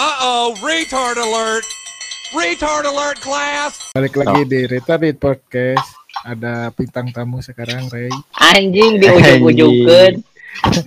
[0.00, 1.60] Uh-oh, retard alert.
[2.32, 3.92] Retard alert class.
[3.92, 5.92] Balik lagi di Retarded Podcast.
[6.24, 8.08] Ada bintang tamu sekarang, Ray.
[8.32, 10.24] Anjing di ujung-ujungkeun.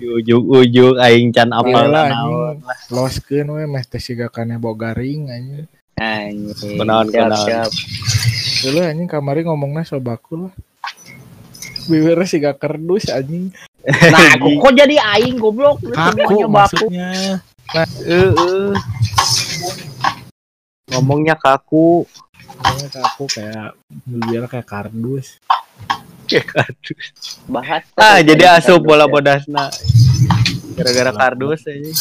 [0.02, 2.58] di ujung-ujung aing can naon anjing.
[2.90, 5.70] Loskeun we meh teh siga kana bogaring anjing.
[5.94, 6.74] Anjing.
[6.74, 7.70] Kunaon, siap.
[8.66, 10.50] Dulu anjing kamari ngomongna so bakul.
[11.86, 13.54] Bibir siga kerdus anjing.
[13.86, 15.86] Nah, kok, jadi aing goblok?
[15.86, 17.98] Lu Kaku semuanya baku.
[17.98, 18.18] maksudnya.
[18.34, 18.70] Heeh.
[20.90, 22.04] ngomongnya kaku
[22.54, 23.68] Ngomongnya kaku kayak
[24.04, 25.40] bibir kayak kardus.
[26.24, 27.04] kayak kardus
[27.46, 27.82] Bahas.
[27.96, 29.10] ah jadi asup kardus bola ya.
[29.10, 29.64] bodasna
[30.74, 31.92] gara-gara kardus aja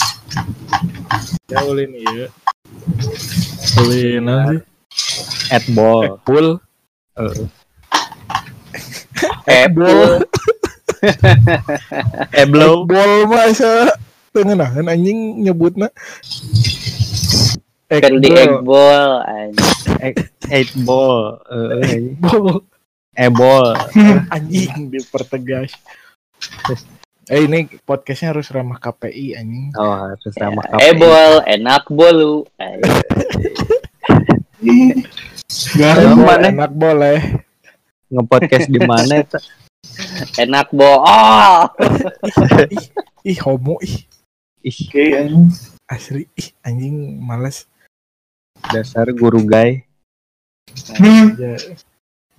[1.48, 2.26] Ya ulin ieu.
[3.80, 4.60] Ulin sih?
[5.50, 6.58] at ball Pool.
[9.46, 10.24] eh Ball.
[12.32, 13.92] eh blow Ball masa
[14.34, 15.94] tengenahan anjing nyebutna.
[17.94, 19.22] Kan di egg ball.
[19.24, 19.72] anjing.
[20.52, 22.60] eight ball eh Ball.
[23.16, 23.72] eh ball
[24.34, 25.72] anjing dipertegas
[27.32, 32.44] eh ini podcastnya harus ramah KPI anjing oh harus sama Eh bol, enak bolu.
[36.20, 36.48] Mana?
[36.52, 37.20] enak boleh
[38.12, 39.40] ngepodcast di mana itu
[40.40, 41.04] Enak bol.
[41.06, 41.70] Oh.
[43.24, 44.04] ih homo ih
[44.64, 44.80] ih
[45.86, 47.68] asli ih anjing males.
[48.72, 49.84] Dasar guru gay
[50.98, 51.60] Ya.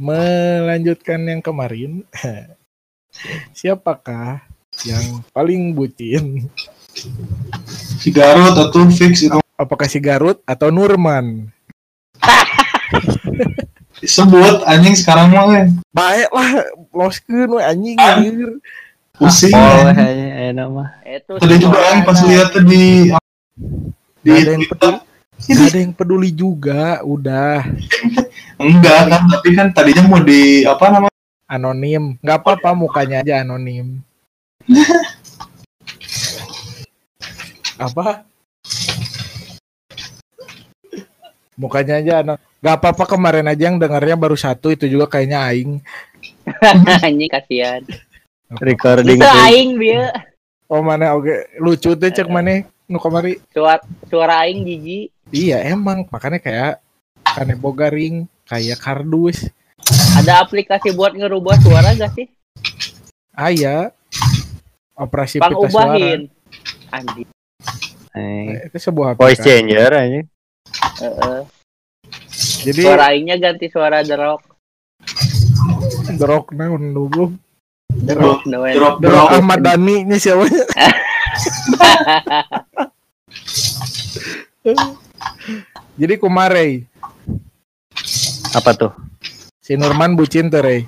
[0.00, 2.03] melanjutkan yang kemarin.
[3.58, 4.42] Siapakah
[4.83, 6.50] yang paling bucin?
[8.00, 9.38] Si Garut atau fix itu?
[9.55, 11.53] Apakah si Garut atau Nurman?
[14.03, 15.61] Disebut anjing sekarang mah we.
[15.94, 16.50] baik lah
[16.91, 18.59] loskeun we anjing anjir
[19.16, 19.54] pusing.
[19.54, 20.88] Oh kayaknya enak mah.
[21.06, 22.28] Itu tadi juga yang pas anak.
[22.30, 22.84] lihat di
[24.24, 24.94] di ada yang Twitter
[25.44, 27.68] Gak ada yang peduli juga udah.
[28.62, 31.18] Enggak kan tapi kan tadinya mau di apa namanya?
[31.50, 32.16] Anonim.
[32.24, 34.00] Nggak apa-apa mukanya aja anonim.
[37.74, 38.22] Apa?
[41.58, 45.84] Mukanya aja ano nggak apa-apa kemarin aja yang dengarnya baru satu itu juga kayaknya aing.
[47.04, 47.84] Anjing kasihan.
[48.59, 50.04] Recording Itu aing bieu.
[50.66, 55.09] oh mana oke lucu tuh cek mana nu kamari Suara suara aing jijik.
[55.31, 56.75] iya emang makanya kayak
[57.25, 59.48] kane bogaring kayak kardus
[60.15, 62.26] Ada aplikasi buat ngerubah suara gak sih?
[63.31, 63.91] aya
[64.94, 66.21] operasi pita suara Pangubahin.
[66.88, 67.28] Anjing.
[68.15, 69.48] Eh, itu sebuah voice aplikasi.
[69.50, 70.21] changer aja
[71.03, 71.41] Heeh.
[72.65, 74.42] jadi Suara aingnya ganti suara The Rock.
[76.15, 77.44] drok naon dulu The Rock.
[78.03, 80.44] Drop Drok drop Ahmad Dhani nya siapa?
[85.94, 86.88] Jadi kumare
[88.54, 88.93] apa tuh?
[89.59, 90.83] Si Nurman bucin tuh Rey.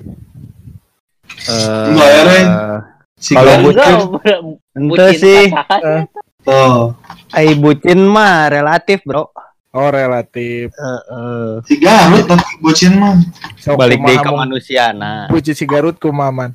[1.47, 2.23] Eh, Enggak ya?
[2.23, 2.79] Kalau
[3.17, 5.45] si Garut bucin- ente sih.
[5.49, 6.05] Pasangan.
[6.47, 6.95] tuh
[7.35, 9.31] ai bucin mah relatif bro.
[9.77, 10.71] Oh relatif.
[10.73, 11.49] Heeh.
[11.67, 13.17] si Garut tapi bucin mah.
[13.59, 15.27] Sok balik deh ke manusia nah.
[15.31, 16.55] Bucin si Garut kumaman.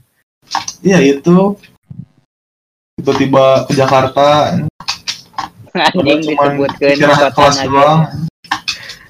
[0.82, 1.56] Iya itu
[2.98, 4.28] tiba-tiba ke Jakarta.
[5.72, 8.00] Anjing kota kelas doang.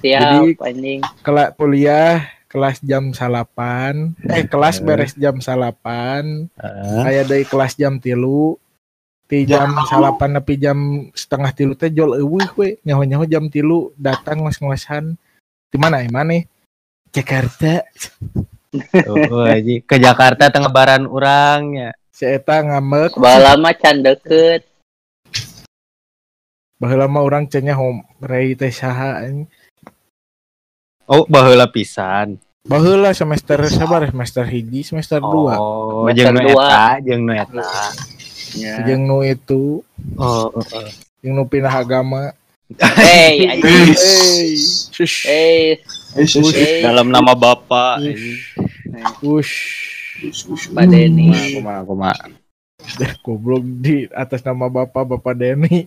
[0.00, 1.00] Siap, Jadi- anjing.
[1.22, 2.14] Kelas kuliah
[2.46, 4.12] kelas jam salapan.
[4.28, 4.84] Eh kelas Eh.
[4.84, 6.46] beres jam salapan.
[6.56, 7.02] Heeh.
[7.04, 8.56] aya dari kelas jam tilu.
[9.26, 10.78] Ti jam Jam salapan nepi jam
[11.16, 12.76] setengah tilu teh jol eueuh we.
[12.84, 15.16] Nyaho nyaho jam tilu datang ngos-ngosan
[15.72, 16.44] di mana ya mana?
[17.12, 17.84] Jakarta
[18.72, 24.64] Aja ke Jakarta tengah baran urangnya si eta ngamek Baheula mah can deket.
[26.82, 29.22] baheula mah urang cenah hom rei teh saha
[31.06, 32.42] oh baheula pisan.
[32.62, 35.58] Baheula semester sabar semester hiji semester dua.
[35.58, 36.66] Oh Semester jeung nu dua.
[36.66, 37.70] eta jeung nu eta.
[38.54, 38.74] Ya.
[38.86, 39.82] jeung nu itu.
[40.18, 40.88] Oh heeh.
[41.22, 42.34] jeung nu pindah agama.
[42.80, 44.56] Hey, hey
[45.28, 45.82] Hey,
[46.12, 46.44] Sih.
[46.52, 46.84] hey.
[46.84, 48.04] dalam nama bapak
[49.24, 49.56] Ush.
[50.28, 50.68] Ush.
[50.68, 51.56] Pak Denny.
[51.56, 52.16] kumaha kumaha
[53.00, 55.86] Dah goblok di atas nama bapak bapak Denny.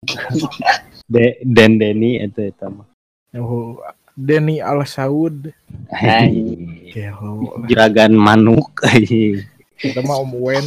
[1.12, 2.88] De Den Denny itu eta mah
[3.30, 3.78] Oh,
[4.18, 5.54] Denny Al Saud.
[7.70, 8.74] Juragan manuk.
[9.78, 10.66] Kita mah Om Wen.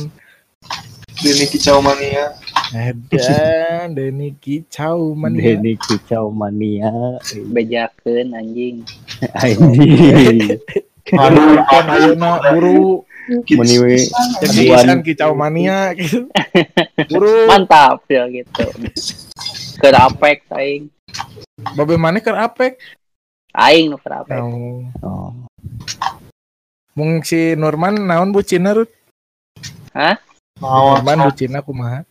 [1.20, 2.32] Denny Kicau Mania
[2.74, 5.54] Edan Denny Kicau mania.
[5.54, 6.90] Denny kicau mania
[7.54, 8.82] Bejakeun anjing.
[9.38, 10.58] anjing
[11.14, 14.10] Aduh, ayeuna buru Meni we
[14.42, 15.06] Aduan.
[15.06, 16.28] kicau mania gitu.
[17.08, 18.68] Buru Mantap ya gitu.
[19.80, 20.90] Kerapek aing.
[21.78, 22.82] Babe mana keur apek?
[23.54, 24.34] Aing nu kenapa?
[24.42, 24.84] Oh.
[25.06, 25.32] Oh.
[26.98, 28.90] Mung si Nurman naon bucina Rut?
[30.60, 32.04] Mau Nurman bucina kumaha?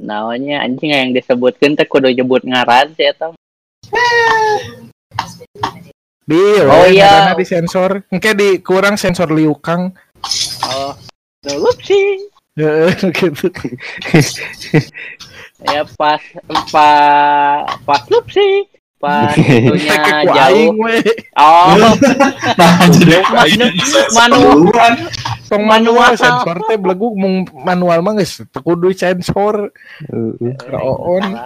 [0.00, 3.36] Naonnya anjing yang disebutkan teh kudu nyebut ngaran sih eta.
[6.24, 7.36] Di, Oh, we, iya.
[7.36, 8.06] di sensor.
[8.08, 9.92] Engke di kurang sensor liukang.
[10.64, 10.96] Oh.
[11.44, 12.24] Dulu sih.
[12.60, 13.48] Gitu.
[15.60, 16.20] Ya pas
[16.72, 18.64] pas pas lup sih.
[19.00, 19.96] Pas itunya
[20.28, 20.76] jauh.
[21.40, 21.72] Oh,
[22.60, 23.20] Nah, jadi
[24.12, 24.68] Manu-.
[25.50, 25.98] Tong Manual.
[25.98, 29.74] manual sensor teh belegu mung manual mah geus teu kudu sensor.
[30.06, 30.54] Heeh.
[30.70, 31.42] Raon.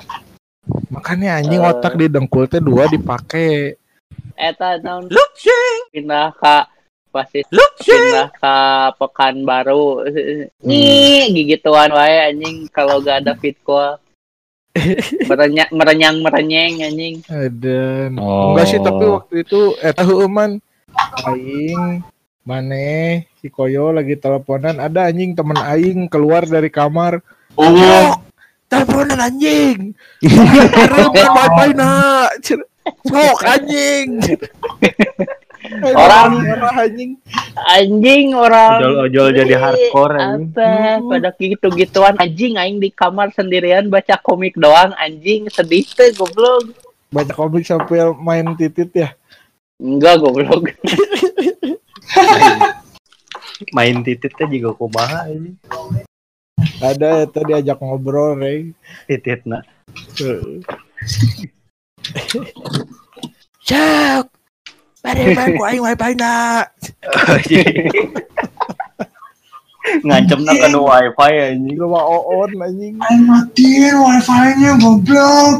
[0.93, 1.71] Makanya anjing Eh.
[1.73, 3.81] otak di dengkul teh dua dipake.
[4.37, 5.09] Eta naon
[5.89, 6.69] pindah ka
[7.09, 8.57] pasti pindah ke
[9.01, 10.05] Pekanbaru.
[10.67, 13.97] Nih, gigituan wae anjing kalau gak ada fit call.
[15.31, 17.23] Merenyang merenyang merenyeng anjing.
[17.31, 18.19] Adan.
[18.19, 18.53] Oh.
[18.53, 20.59] Enggak sih tapi waktu itu eh tahu man
[21.25, 22.03] aing
[22.45, 27.21] Mane si Koyo lagi teleponan ada anjing temen aing keluar dari kamar.
[27.61, 28.25] Oh, Sok,
[28.73, 29.93] teleponan anjing.
[31.13, 32.25] Wifi na.
[33.05, 34.17] Sok anjing.
[35.93, 36.41] Orang-
[36.73, 37.21] anjing.
[37.69, 38.81] Anjing orang.
[38.81, 40.57] Ojol-ojol jadi hardcore anjing.
[40.57, 46.73] apa pada gitu-gituan anjing aing di kamar sendirian baca komik doang anjing sedih teh goblok.
[47.13, 49.13] baca komik sampai main titit ya?
[49.77, 50.73] Enggak goblok.
[53.73, 55.57] Main tititnya juga kumaha ini.
[56.81, 58.73] ada itu diajak ngobrol rey
[59.09, 59.65] Tititna.
[63.65, 64.29] Cak
[65.05, 66.65] Bareman ku aing wifi na
[70.01, 71.77] Ngancem na kan wifi anjing.
[71.77, 75.57] Lu mah oon anjing Ayo matiin wifi-nya goblok.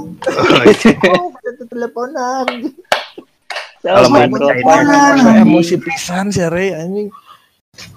[1.69, 2.49] teleponan
[3.85, 7.13] Kalau main Teleponan, emosi pisan sih rey anjing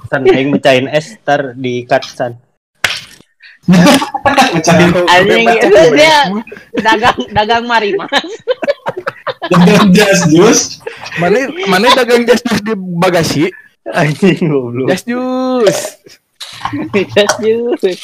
[0.08, 2.34] San aing mecahin es tar di cut san.
[3.68, 6.18] Mecahin Anjing itu dia
[6.80, 8.08] dagang dagang marimas.
[9.48, 10.60] dengan jas jus.
[11.20, 13.44] mana mana dagang jas jus di bagasi
[13.88, 14.88] Anjing goblok.
[14.92, 15.80] jas jus
[16.92, 18.00] Yes, yes.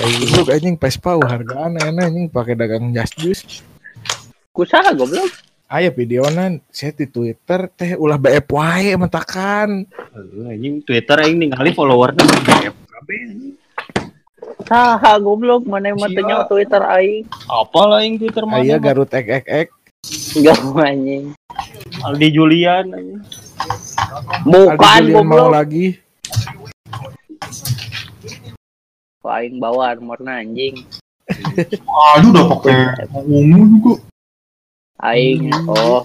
[0.00, 3.62] Goblok anjing Vespa wah hargaan enak anjing pakai dagang jas jus
[4.50, 5.30] Kusaha goblok.
[5.70, 9.86] Aya videonan saya di Twitter teh ulah BF wae mentakan
[10.50, 13.54] Anjing Twitter aing ningali followernya gede kabeh anjing.
[14.66, 17.22] Saha goblok mana yang matanya Twitter aing.
[17.46, 18.66] Apa lah aing Twitter mana?
[18.66, 19.68] aya Garut ek ek ek
[20.34, 21.24] Enggak anjing.
[22.02, 23.22] Aldi Julian anjing.
[24.42, 25.54] Bukan Aldi Julian mau goblok.
[25.54, 25.86] lagi
[29.22, 30.82] aing bawa armorna anjing.
[32.18, 34.09] Aduh udah pakai ungu juga.
[35.00, 36.04] Aing oh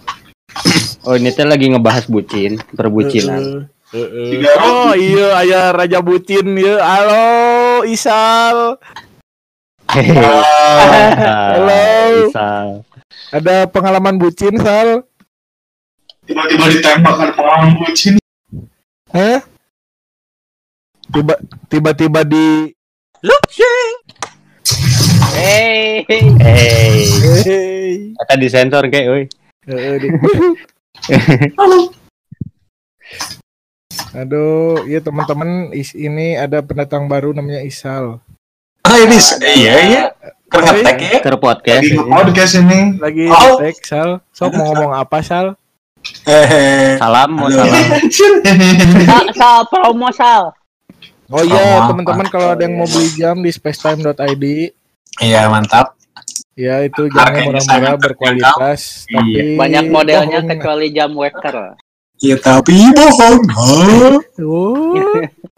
[1.06, 3.70] Oh ini teh lagi ngebahas bucin, perbucinan.
[3.94, 8.82] Tiga oh iya aya Raja Bucin ya halo Isal
[9.86, 10.34] Halo.
[12.28, 12.82] Bisa.
[13.32, 15.06] ada pengalaman bucin Sal
[16.26, 18.18] Tiba-tiba ditembak kan pengalaman bucin.
[19.14, 19.46] Hah?
[21.14, 21.38] Tiba
[21.70, 22.74] tiba-tiba di!
[25.36, 27.04] Hey Hey,
[27.44, 27.90] hey.
[28.16, 29.28] kata disensor kayak,
[29.66, 30.12] di-
[34.16, 38.20] Aduh, iya teman-teman is- ini ada pendatang baru namanya Isal.
[38.82, 39.18] Ah ini
[39.56, 40.04] iya iya.
[40.46, 41.20] Kertek ya.
[41.20, 41.82] Ke podcast.
[41.84, 42.80] Lagi nge-podcast ini.
[43.02, 43.58] Lagi Oh.
[43.60, 44.10] tag Sal.
[44.30, 45.58] Sok mau ngomong apa Sal?
[46.22, 47.02] Hehehe.
[47.02, 47.76] Salam, mau salam.
[49.10, 50.54] Sa, sa promo sal.
[51.26, 54.75] Oh iya, teman-teman kalau ada yang mau beli jam di spacetime.id,
[55.18, 55.96] Iya mantap.
[56.56, 59.20] ya itu jamnya Harganya murah-murah sangat berkualitas, Iya.
[59.20, 60.50] tapi Banyak modelnya bohong.
[60.50, 61.56] kecuali jam waker.
[62.18, 63.40] Iya tapi bohong.
[63.46, 64.16] Hah?
[64.40, 64.96] Oh,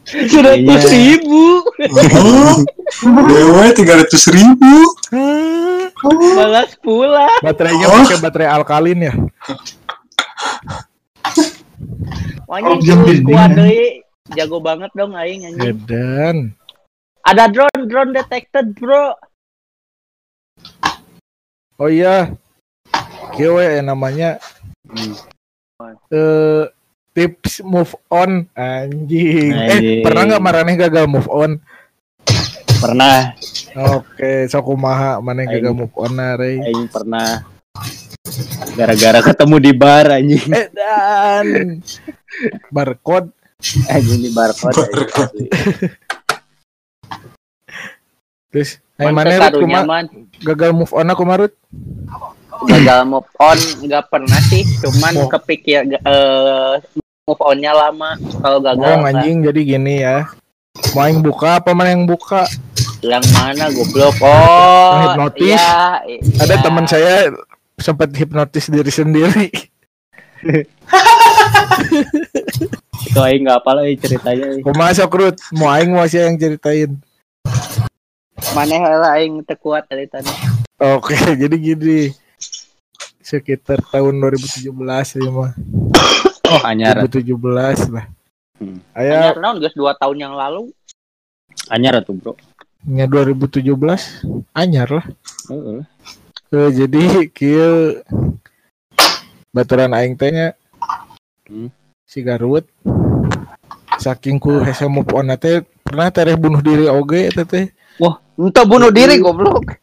[0.02, 1.62] Seratus ribu.
[3.28, 4.74] Dewa tiga ratus ribu.
[6.34, 7.28] Balas pula.
[7.40, 8.02] baterainya Oh.
[8.02, 9.14] pakai baterai alkalin ya.
[12.48, 14.02] Wanya Oh, deui.
[14.28, 15.72] Jago banget dong aing anjing.
[15.72, 16.36] Edan.
[17.22, 19.14] Ada drone, drone detected, Bro.
[21.76, 22.34] Oh iya.
[23.34, 24.40] Kieu we namanya
[24.88, 25.12] Hmm.
[26.08, 26.64] eh
[27.12, 29.52] tips move on anjing.
[29.52, 30.00] Anjing.
[30.00, 31.60] Eh, pernah nggak maraneh gagal move on?
[32.78, 33.34] Pernah,
[33.74, 36.62] Oke, sok kumaha maneh gagal move on nare.
[36.62, 37.42] aing pernah.
[38.74, 40.46] Gara-gara ketemu di bar anjing.
[40.50, 41.46] Edan.
[42.70, 43.34] Barcode
[43.90, 44.78] Anjing di barcode.
[44.78, 45.42] Barcode.
[48.48, 50.04] terus Mun mana Rut sekarunya kuma man.
[50.40, 51.52] gagal move on aku marut
[52.66, 56.74] gagal move on nggak pernah sih cuman Mau- kepikir eh
[57.22, 60.26] move onnya lama kalau gagal Oh anjing jadi gini ya.
[60.92, 62.46] Mau yang buka apa mana yang buka?
[62.98, 65.54] yang mana goblok oh Hipnotis.
[65.54, 66.62] iya, i- Ada iya.
[66.62, 67.14] teman saya
[67.76, 69.46] sempat hipnotis diri sendiri.
[73.04, 74.46] Itu aing nggak apa lah ceritanya.
[74.58, 75.36] Kok masuk Rut?
[75.54, 76.98] Mau aing mau sih yang ceritain.
[78.54, 80.30] Mana lah aing tekuat dari tadi
[80.78, 82.14] Oke, jadi gini.
[83.18, 84.70] Sekitar tahun 2017
[85.18, 85.50] ya mah.
[86.46, 87.34] Oh anyar, 2017
[87.90, 88.06] lah.
[88.62, 88.78] Hmm.
[88.94, 90.70] Aya Anyar naon geus dua tahun yang lalu
[91.70, 92.32] anyar tuh bro.
[92.86, 93.58] nya 2017
[94.54, 95.06] anyar lah.
[95.50, 95.80] Heeh.
[96.48, 98.00] Eh, jadi kieu
[99.50, 100.48] baturan aing teh nya
[101.48, 101.72] Hmm.
[102.04, 102.68] si Garut
[103.96, 107.72] saking ku hese move on teh pernah tereh bunuh diri oge eta teh
[108.38, 109.74] Entah bunuh diri goblok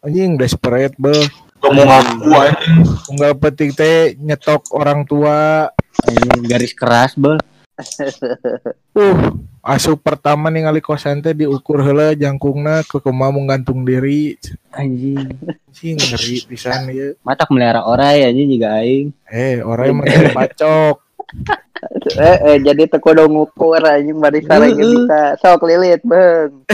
[0.00, 1.16] anjing desperate bel
[1.56, 2.84] Gak mau ngaku anjing.
[3.08, 5.70] unggal penting teh nyetok orang tua
[6.04, 7.38] Ini garis keras bel.
[8.94, 9.18] uh
[9.64, 14.36] asup pertama ningali kosan teh diukur heula jangkungna ke kumaha mau gantung diri
[14.70, 15.32] Anjing.
[15.64, 19.08] anjing ngeri pisan ieu Matak melihara orai anjing juga aing.
[19.26, 21.00] eh orang mah pacok
[22.18, 24.84] eh, eh jadi teu kudu ngukur anjing bari sareng Heeh.
[24.84, 25.20] bisa.
[25.40, 26.64] Sok lilit beung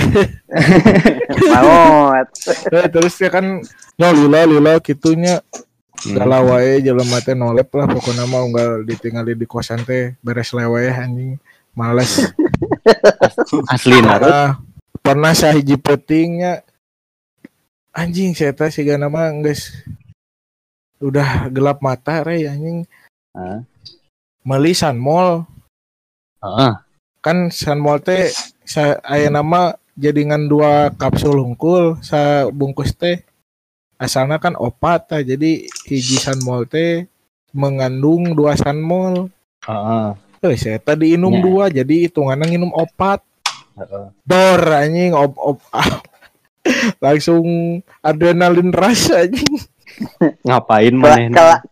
[1.52, 2.26] maot
[2.70, 3.62] Eh, terus ya kan
[3.96, 5.42] no lila lila gitunya
[6.00, 10.88] galau wae jelema teh nolep lah pokoknya mah unggal ditinggali di kosan teh beres lewe
[10.88, 11.36] anjing.
[11.76, 12.26] Males.
[13.72, 14.26] Asli narut.
[14.26, 14.48] pernah
[15.00, 16.64] pernah sahiji petingnya.
[17.90, 19.70] Anjing saya teh siga nama geus
[21.00, 22.84] udah gelap mata re anjing?
[24.42, 25.44] Meuli Sunmall
[26.40, 26.72] Heeh.
[27.20, 28.32] kan Sunmall teh
[28.64, 33.20] sa aya nama jadingan dua kapsul hungkul sa bungkus teh
[34.00, 37.04] asalnya kan opat tah jadi hiji Sunmall teh
[37.52, 39.28] mengandung dua Sunmall
[39.66, 40.08] Heeh.
[40.40, 41.42] eh saya tadi inum Ya.
[41.44, 43.20] dua jadi hitungannya nginum opat
[43.76, 44.06] Heeh.
[44.24, 45.58] dor anjing op op
[47.04, 47.44] langsung
[48.00, 49.60] adrenalin rush anjing
[50.48, 50.96] Ngapain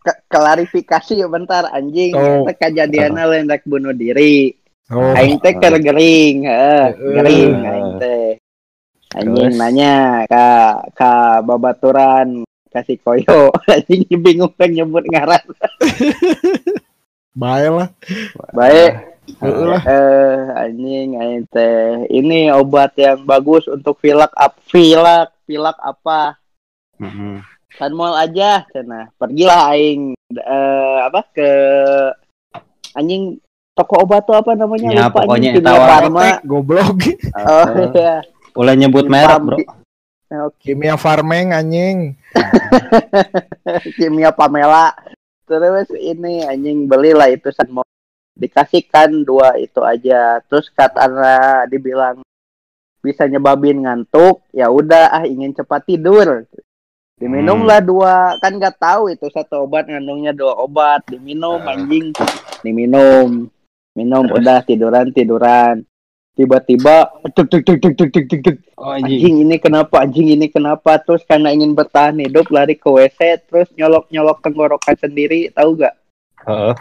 [0.05, 2.13] ke- klarifikasi ya bentar anjing.
[2.13, 2.45] Oh.
[2.45, 4.53] eta kejadianna lain rek bunuh diri.
[4.93, 5.13] Oh.
[5.17, 8.25] Aing teh keur gering heeh gering aing teh.
[9.17, 9.59] Anjing Terus?
[9.59, 10.45] nanya ka
[10.93, 13.49] ka babaturan kasih koyo.
[13.73, 15.43] Anjing bingung pengen nyebut ngaran.
[17.39, 17.89] Bae lah.
[18.53, 19.81] Baik Heeh lah.
[19.85, 26.41] Eh anjing aing teh ini obat yang bagus untuk pilek up pilek pilek apa
[27.69, 27.77] Heeh.
[27.77, 30.17] Sunmall aja cenah pergilah aing.
[30.33, 31.49] Eh apa ke
[32.97, 33.37] anjing
[33.77, 34.89] toko obat tuh apa namanya?
[34.89, 35.85] Ya, lupa pokoknya anjing Kimia.
[35.85, 36.97] Farma goblok.
[37.39, 38.13] Oh iya.
[38.57, 39.57] Ulah nyebut merek, Bro.
[40.29, 42.13] Oke, kimia farming anjing.
[43.97, 44.93] Kimia Pamela.
[45.49, 47.87] Terus ini anjing belilah itu Sunmall
[48.37, 50.37] dikasihkan dua itu aja.
[50.45, 52.21] Terus katanya dibilang
[52.99, 56.43] bisa nyebabin ngantuk ya udah ah ingin cepat tidur
[57.19, 57.89] Diminumlah hmm.
[57.91, 61.03] dua, kan nggak tahu itu satu obat ngandungnya dua obat.
[61.11, 61.75] Diminum ah.
[61.75, 62.15] anjing,
[62.63, 63.51] diminum,
[63.91, 64.37] minum Terus.
[64.39, 65.75] udah tiduran tiduran.
[66.39, 67.11] Tiba-tiba,
[68.79, 69.43] anjing.
[69.43, 70.07] ini kenapa?
[70.07, 70.95] Anjing ini kenapa?
[71.03, 75.99] Terus karena ingin bertahan hidup lari ke WC, terus nyolok nyolok tenggorokan sendiri, tahu gak?
[76.47, 76.71] Uh.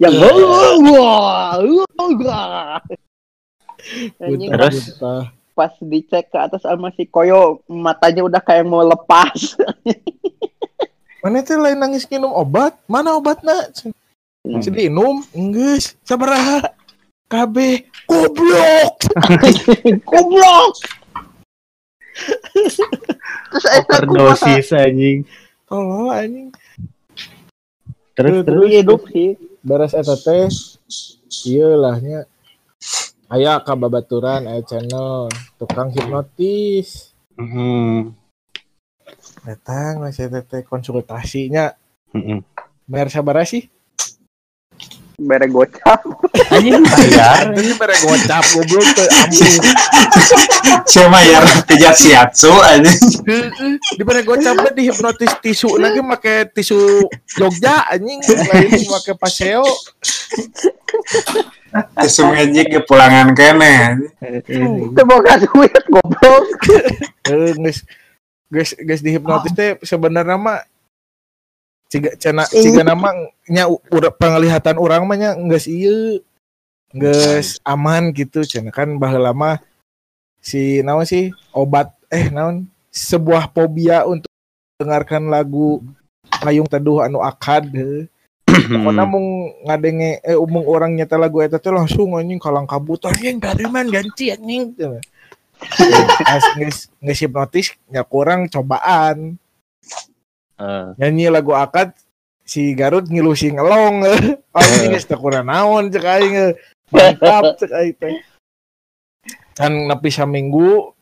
[0.00, 0.32] Yang iya.
[0.88, 2.80] wah,
[4.48, 4.96] terus
[5.54, 9.54] pas dicek ke atas sama si Koyo matanya udah kayak mau lepas.
[11.24, 12.76] Mana teh lain nangis minum obat?
[12.84, 13.70] Mana obatnya?
[14.44, 14.60] Hmm.
[14.60, 16.68] jadi inum enggeus sabaraha
[17.32, 18.94] KB goblok!
[20.12, 20.74] Goblok!
[23.48, 25.24] Terus Overdosis anjing.
[25.64, 26.52] tolol anjing.
[28.12, 28.44] Terus terus.
[28.44, 30.52] terus hidup sih beres eta teh
[31.48, 31.96] ieu lah
[33.34, 35.26] Aya kababaturan, ayah channel,
[35.58, 37.18] tukang hipnotis.
[37.34, 37.94] Mm -hmm.
[39.42, 41.74] Datang masih tete konsultasinya.
[42.14, 42.38] Mm -hmm.
[42.86, 43.66] Bayar sabar sih?
[45.18, 46.06] Bere gocap.
[46.54, 47.50] Anjing bayar.
[47.58, 49.54] Ini bere gocap goblok tuh ambil.
[50.86, 53.02] Cuma ya kerja siatsu anjing.
[53.98, 59.66] Di bere gocap di hipnotis tisu lagi make tisu Jogja anjing lain make paseo.
[62.30, 63.98] Magic ke pulangan kene.
[64.22, 66.46] itu boga duit goblok.
[67.26, 67.82] Eh geus
[68.52, 70.62] geus geus dihipnotis teh sebenarnya mah
[71.90, 73.10] ciga cena ciga nama
[73.50, 76.22] nya ura- penglihatan orang mah nya geus ieu
[76.94, 79.58] geus aman gitu cenah kan baheula mah
[80.38, 84.30] si naon sih obat eh naon sebuah fobia untuk
[84.78, 85.82] dengarkan lagu
[86.38, 87.66] payung teduh anu akad
[88.54, 88.70] heuh.
[88.78, 93.66] Pokoknya mung ngadenge eh orang nyata lagu eta teh langsung anjing kalang kabut anjing dari
[93.66, 94.72] man ganti anjing.
[94.78, 95.02] Tuh.
[96.30, 99.38] As geus geus hipnotis nya kurang cobaan
[100.54, 101.98] Eh, nyanyi lagu akad
[102.46, 104.06] si Garut ngilu si ngelong
[104.54, 106.52] anjing geus teu kurang naon cek aing eh.
[106.94, 108.22] mantap cek aing
[109.58, 110.94] kan nepi saminggu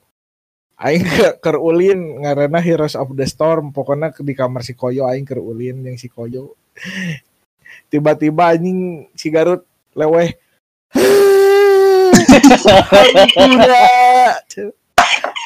[0.81, 5.29] aing ke keur ulin ngaranna Heroes of the Storm pokoknya di kamar si Koyo aing
[5.29, 6.57] keur ulin yang si Koyo
[7.93, 10.33] tiba-tiba anjing si Garut leweh.
[13.37, 13.85] Hampura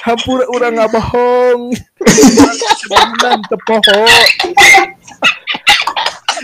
[0.07, 1.61] hampura urang nggak bohong.
[3.23, 4.01] Dan tepoho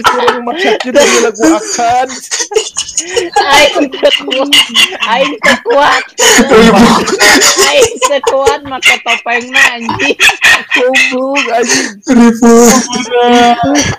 [0.01, 2.09] urang masak dari lagu akan.
[3.43, 4.51] Aing sekuat,
[5.05, 6.05] aing sekuat,
[7.67, 10.17] aing sekuat make topeng anjing.
[10.73, 11.22] goblok
[11.53, 12.01] anjing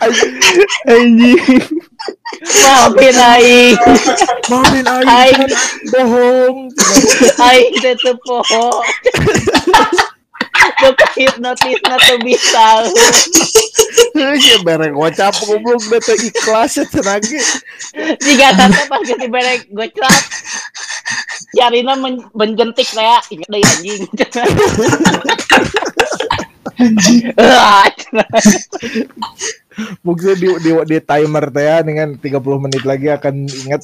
[0.02, 0.34] anjing
[0.90, 1.64] Anjing.
[2.44, 3.78] Maafin aing,
[4.50, 5.52] maafin aing Aing.
[5.94, 6.58] bohong
[7.40, 7.74] aing.
[10.80, 12.68] Tuh hipnotis na tuh bisa.
[14.16, 15.84] ya bareng gocap goblok
[16.20, 17.40] ikhlas ya tenaga
[18.20, 20.14] Jika tante pas ganti berek gocap.
[21.54, 24.04] Yarina men menjentik saya ingat deh anjing.
[30.06, 33.82] Mungkin di, di, di timer teh ya dengan 30 menit lagi akan ingat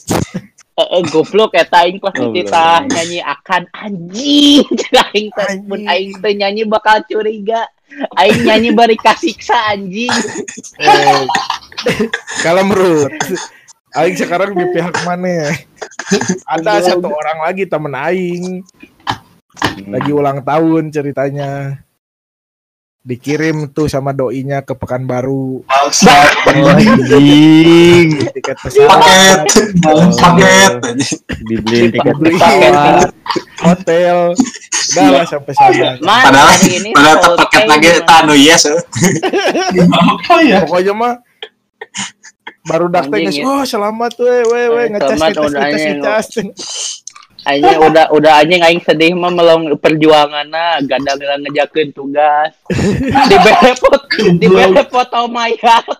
[0.80, 2.40] Eh, eh, goblok eta aing pas Goblok.
[2.40, 4.64] kita nyanyi akan anjing.
[5.12, 7.68] Aing teh mun aing teh nyanyi bakal curiga.
[8.16, 10.08] Aing nyanyi bari kasiksa anjing.
[10.80, 11.28] eh,
[12.40, 13.12] kalau menurut
[13.92, 15.52] Aing sekarang di pihak mana ya?
[16.48, 18.64] Ada satu orang lagi temen Aing
[19.84, 21.84] lagi ulang tahun ceritanya
[23.02, 26.30] dikirim tuh sama doinya ke Pekanbaru Bangsat.
[26.52, 28.08] Anjing.
[28.30, 29.40] tiket Paket.
[29.48, 30.72] pesawat Paket.
[31.42, 33.10] Dibeliin tiket pesawat.
[33.60, 34.18] hotel
[34.90, 38.66] udah lah sampai sana Man, Padahal- hari ini Padahal paket lagi tanu yes.
[38.68, 40.66] Apa ya?
[40.66, 41.14] pokoknya mah
[42.62, 45.62] baru dak teh Anjing, geus, oh selamat weh weh weh Eh, ngecas selamat, ngecas ngecas
[45.62, 45.96] anjing.
[45.96, 46.26] ngecas
[47.50, 52.54] Anjing udah udah anjing aing sedih mah melong perjuanganna gadang ngejakeun tugas.
[53.26, 54.06] Dibere foto
[54.38, 55.82] dibere foto mayat.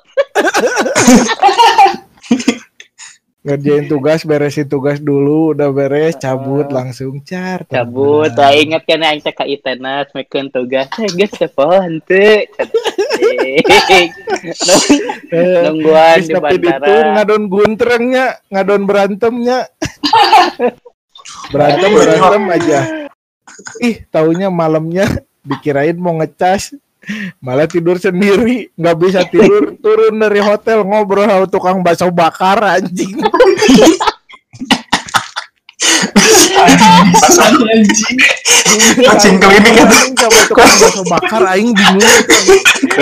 [3.40, 9.24] ngerjain tugas beresin tugas dulu udah beres cabut langsung car Cabut, aing inget kan aing
[9.24, 10.92] teh ka Itenas mekeun tugas.
[11.00, 12.44] Eh geus teh pohon teu.
[15.30, 17.16] Eh, Nungguan di tapi itu bandara.
[17.16, 19.70] ngadon guntrengnya, ngadon berantemnya.
[21.48, 22.80] berantem berantem aja.
[23.80, 26.76] Ih, taunya malamnya dikirain mau ngecas,
[27.42, 33.20] malah tidur sendiri, nggak bisa tidur, turun dari hotel ngobrol sama tukang bakso bakar anjing.
[39.10, 39.84] Anjing klinik itu.
[39.84, 42.16] Anjing sama tukang bakso bakar aing bingung.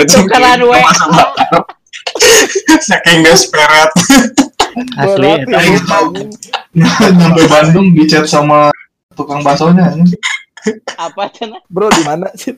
[0.08, 0.80] Tukeran WA.
[2.82, 3.26] Saking.
[4.94, 6.30] Asli eta ya, tahu.
[6.76, 8.72] Nyampe Bandung di chat sama
[9.16, 9.94] tukang baksonya.
[10.98, 11.62] Apa cenah?
[11.70, 12.56] Bro di mana sih?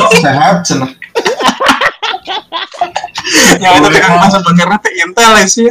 [0.00, 0.92] Oh, sehat cenah.
[3.60, 5.70] Ya itu tukang bakso bakarnya teh intel ya sih.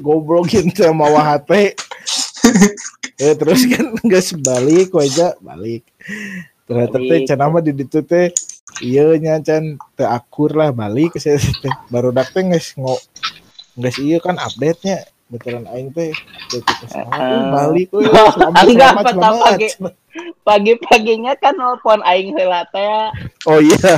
[0.00, 1.74] goblokin sama wahate
[3.22, 5.84] eh terus kan nggak sebalik aja balik
[6.64, 8.32] ternyata teh cenah mah di ditu teh
[8.80, 12.96] iya nya can teu akur lah balik ke teh baru dak teh geus ngo
[13.76, 14.98] geus iya kan update nya
[15.30, 16.10] betulan aing teh
[16.50, 17.22] teu ke sana, Ah.
[17.22, 19.68] "Uh, balik we selamat petang pagi.
[20.42, 23.14] Pagi-paginya kan nelpon aing heula teh.
[23.46, 23.94] oh iya.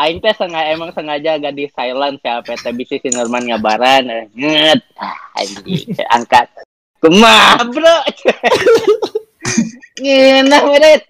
[0.00, 4.08] Aing teh sengaja emang sengaja gak di silent ya PT si Norman ngabaran.
[4.08, 4.80] Eh, nget.
[4.96, 6.48] Ah, anjing angkat.
[7.04, 7.96] Kumah bro.
[10.00, 11.04] Ngena meret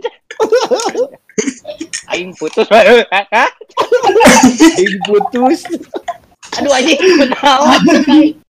[2.11, 3.07] aing putus aing
[5.07, 5.70] putus.
[6.59, 8.41] Aduh anjing aing asa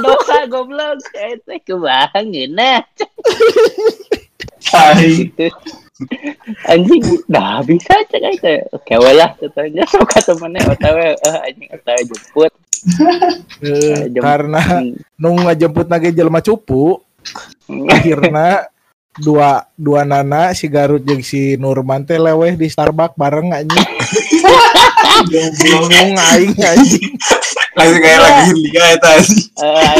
[0.00, 1.58] dosa goblok eh teh
[2.24, 2.82] ngena
[4.64, 4.96] Tai.
[5.28, 5.46] gitu
[6.66, 8.52] anjing dah bisa cek aja
[8.82, 12.52] kewe lah katanya suka temennya otw eh anjing otw jemput
[13.64, 14.92] Eh, Jem- karena Hmm.
[15.16, 17.00] nung ngajemput nage jelema cupu
[17.88, 18.68] akhirnya
[19.16, 23.88] dua dua nana si Garut jeung si Nurman teh leweh di Starbucks bareng anjing.
[25.32, 27.08] Bingung aing anjing.
[27.74, 29.40] Langsung kayak lagi liga itu anjing.
[29.58, 29.90] Eh,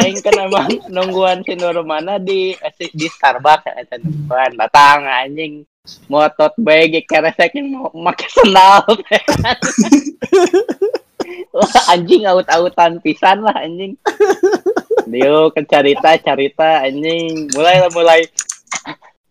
[0.00, 2.56] aing kan kan emang nungguan si Nurmana di
[2.96, 5.68] di Starbucks eta nungguan datang anjing
[6.06, 8.86] mau tote bag keresek yang mau make sendal.
[11.52, 13.98] Wah, anjing aut-autan pisan lah anjing.
[15.04, 18.24] Dio ke carita carita anjing mulai lah mulai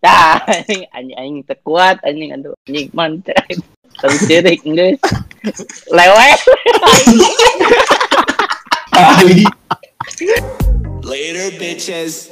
[0.02, 3.42] Dah, anjing anjing, anjing terkuat anjing aduh anjing mantap.
[4.00, 4.60] Terus cirik.
[5.92, 6.40] Lewet.
[8.92, 9.44] Ali
[11.02, 12.30] Later, bitches.